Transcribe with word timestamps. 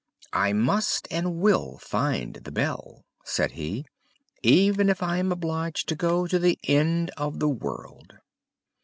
"I 0.33 0.51
must 0.51 1.07
and 1.11 1.35
will 1.39 1.77
find 1.77 2.33
the 2.37 2.51
bell," 2.51 3.05
said 3.23 3.51
he, 3.51 3.85
"even 4.41 4.89
if 4.89 5.03
I 5.03 5.17
am 5.17 5.31
obliged 5.31 5.87
to 5.89 5.95
go 5.95 6.25
to 6.25 6.39
the 6.39 6.57
end 6.63 7.11
of 7.17 7.37
the 7.37 7.47
world." 7.49 8.13